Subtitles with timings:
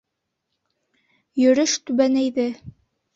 [1.43, 2.47] Йөрөш түбәнәйҙе